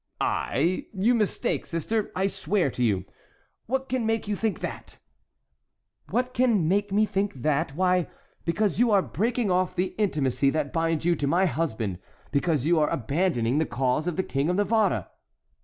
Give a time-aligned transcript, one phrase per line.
[0.19, 0.87] "I!
[0.95, 2.11] you mistake, sister.
[2.15, 4.97] I swear to you—what can make you think that?"
[6.09, 8.07] "What can make me think that?—why,
[8.43, 11.99] because you are breaking off the intimacy that binds you to my husband,
[12.31, 15.07] because you are abandoning the cause of the King of Navarre."